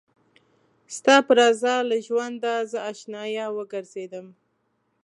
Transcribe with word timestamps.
ستا 0.95 1.15
په 1.27 1.31
رضا 1.39 1.75
له 1.89 1.97
ژونده 2.05 2.53
زه 2.71 2.79
اشنايه 2.91 3.45
وګرځېدم 3.57 4.27